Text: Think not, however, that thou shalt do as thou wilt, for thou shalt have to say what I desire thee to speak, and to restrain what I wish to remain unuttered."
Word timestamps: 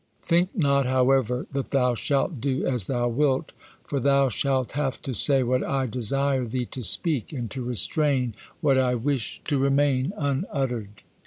Think 0.23 0.57
not, 0.57 0.87
however, 0.87 1.45
that 1.51 1.69
thou 1.69 1.93
shalt 1.93 2.41
do 2.41 2.65
as 2.65 2.87
thou 2.87 3.07
wilt, 3.07 3.51
for 3.83 3.99
thou 3.99 4.29
shalt 4.29 4.71
have 4.71 4.99
to 5.03 5.13
say 5.13 5.43
what 5.43 5.63
I 5.63 5.85
desire 5.85 6.43
thee 6.43 6.65
to 6.71 6.81
speak, 6.81 7.31
and 7.31 7.51
to 7.51 7.61
restrain 7.63 8.33
what 8.61 8.79
I 8.79 8.95
wish 8.95 9.43
to 9.45 9.59
remain 9.59 10.11
unuttered." 10.17 11.03